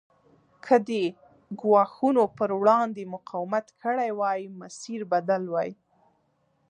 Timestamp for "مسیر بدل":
4.59-5.43